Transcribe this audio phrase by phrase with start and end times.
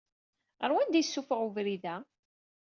[0.61, 1.95] Ɣer wanda i isufuɣ webrid-a?